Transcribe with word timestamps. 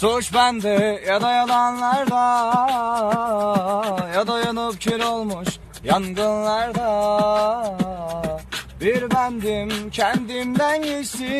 Suç 0.00 0.34
bende 0.34 1.02
ya 1.08 1.20
da 1.20 1.32
yalanlarda 1.32 2.24
Ya 4.14 4.26
da 4.26 4.38
yanıp 4.38 4.80
kül 4.80 5.00
olmuş 5.00 5.48
yangınlarda. 5.84 6.88
Bir 8.80 9.10
bendim 9.10 9.90
kendimden 9.90 10.82
geçtim 10.82 11.32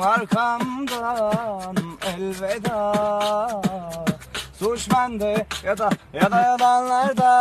Arkamdan 0.00 1.76
elveda. 2.16 2.92
Suç 4.58 4.88
bende 4.94 5.46
ya 5.64 5.78
da 5.78 5.90
ya 6.12 6.30
da 6.30 6.40
yalanlarda 6.40 7.32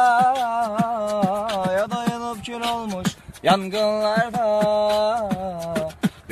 Ya 1.78 1.92
da 1.92 2.06
yanıp 2.12 2.46
kül 2.46 2.62
olmuş 2.70 3.08
yangınlarda 3.44 4.62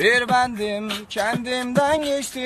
Bir 0.04 0.28
bendim 0.28 0.88
kendimden 1.08 2.02
geçtim 2.02 2.44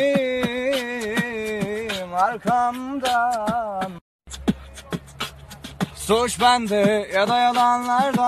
arkamdan. 2.15 3.93
Suç 5.95 6.41
bende 6.41 7.11
ya 7.15 7.29
da 7.29 7.39
yalanlarda 7.39 8.23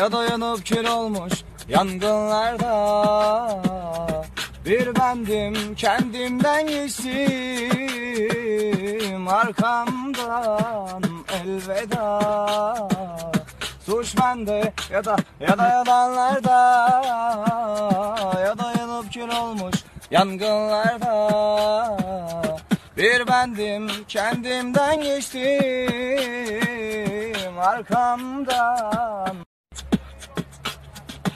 Ya 0.00 0.12
da 0.12 0.24
yanıp 0.24 0.66
kül 0.66 0.86
olmuş 0.86 1.32
yangınlarda. 1.68 3.62
Bir 4.64 4.96
bendim 4.96 5.74
kendimden 5.74 6.66
geçtim 6.66 7.18
arkamdan. 9.28 11.02
Elveda 11.44 12.86
Suç 13.86 14.16
bende 14.18 14.72
ya 14.90 15.04
da 15.04 15.16
ya 15.40 15.58
da 15.58 15.68
yalanlarda 15.68 16.58
Ya 18.40 18.58
da 18.58 18.72
yanıp 18.78 19.12
kül 19.12 19.28
olmuş 19.28 19.74
yangınlarda. 20.10 21.14
Bir 22.96 23.26
bendim 23.26 23.90
kendimden 24.08 25.02
geçtim 25.02 25.50
arkamdan. 27.58 29.36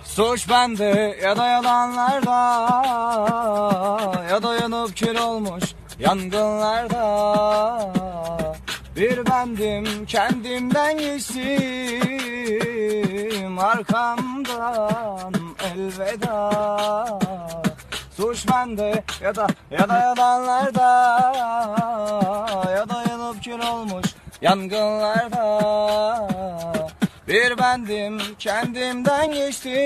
Suç 0.04 0.48
bende 0.50 1.18
ya 1.22 1.36
da 1.36 1.46
yalanlarda 1.46 2.40
Ya 4.30 4.42
da 4.42 4.54
yanıp 4.54 4.96
kül 4.96 5.18
olmuş 5.18 5.64
yangınlarda. 5.98 7.00
Bir 8.96 9.26
bendim 9.26 10.06
kendimden 10.06 10.98
geçtim 10.98 11.99
arkamdan 13.80 15.34
elveda. 15.64 16.38
Suç 18.16 18.48
bende 18.48 19.04
ya 19.22 19.34
da 19.34 19.46
ya 19.70 19.88
da 19.88 19.98
yalanlarda. 19.98 20.90
Ya 22.76 22.88
da 22.88 23.04
yanıp 23.10 23.44
kül 23.44 23.60
olmuş 23.60 24.06
yangınlarda. 24.42 25.60
Bir 27.28 27.58
bendim 27.58 28.20
kendimden 28.38 29.32
geçtim 29.32 29.80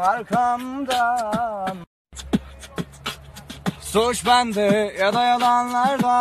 arkamdan. 0.00 1.76
Suç 3.80 4.26
bende 4.26 4.94
ya 5.00 5.14
da 5.14 5.22
yalanlarda. 5.22 6.16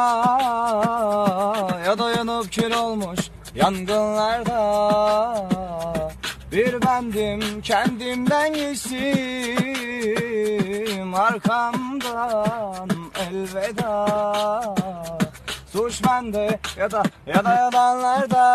Ya 1.85 1.99
da 1.99 2.11
yanıp 2.11 2.51
kül 2.51 2.71
olmuş 2.71 3.19
yangınlarda 3.55 5.08
Bir 6.51 6.81
bendim 6.81 7.61
kendimden 7.61 8.53
geçtim. 8.53 8.99
Arkamdan 11.15 12.89
elveda. 13.29 14.75
Suç 15.71 16.01
bende 16.07 16.59
ya 16.77 16.91
da 16.91 17.03
ya 17.27 17.45
da 17.45 17.53
yalanlarda. 17.53 18.45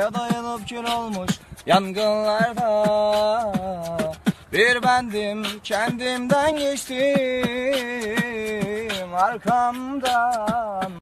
Ya 0.00 0.14
da 0.14 0.28
yanıp 0.34 0.68
kül 0.68 0.84
olmuş 0.92 1.30
yangınlarda. 1.66 2.84
Bir 4.52 4.82
bendim 4.82 5.46
kendimden 5.64 6.56
geçtim. 6.56 6.98
Arkamdan 9.14 10.92